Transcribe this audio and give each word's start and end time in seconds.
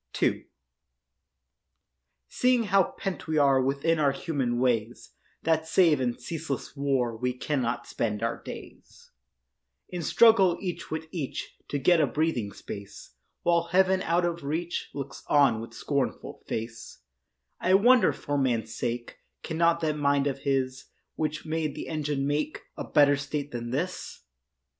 II 0.19 0.47
Seeing 2.27 2.63
how 2.63 2.93
pent 2.97 3.27
we 3.27 3.37
are 3.37 3.61
Within 3.61 3.99
our 3.99 4.11
human 4.11 4.57
ways, 4.57 5.11
That 5.43 5.67
save 5.67 6.01
in 6.01 6.17
ceaseless 6.17 6.75
war 6.75 7.15
We 7.15 7.33
cannot 7.33 7.85
spend 7.85 8.23
our 8.23 8.41
days, 8.41 9.11
In 9.89 10.01
struggle 10.01 10.57
each 10.59 10.89
with 10.89 11.05
each 11.11 11.55
To 11.67 11.77
get 11.77 12.01
a 12.01 12.07
breathing 12.07 12.51
space, 12.51 13.11
While 13.43 13.65
Heaven, 13.65 14.01
out 14.01 14.25
of 14.25 14.43
reach, 14.43 14.89
Looks 14.95 15.21
on 15.27 15.61
with 15.61 15.75
scornful 15.75 16.41
face; 16.47 17.03
I 17.59 17.75
wonder, 17.75 18.11
for 18.11 18.39
man's 18.39 18.73
sake, 18.73 19.19
Cannot 19.43 19.81
that 19.81 19.97
mind 19.97 20.25
of 20.25 20.39
his 20.39 20.85
Which 21.13 21.45
made 21.45 21.75
the 21.75 21.87
engine 21.87 22.25
make 22.25 22.63
A 22.75 22.83
better 22.85 23.15
state 23.15 23.51
than 23.51 23.69
this? 23.69 24.23